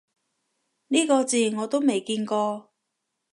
[0.87, 2.71] 呢個字我都未見過